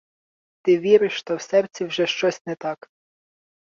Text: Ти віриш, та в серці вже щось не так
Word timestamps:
Ти 0.61 0.77
віриш, 0.79 1.23
та 1.23 1.35
в 1.35 1.41
серці 1.41 1.85
вже 1.85 2.07
щось 2.07 2.45
не 2.45 2.55
так 2.55 2.91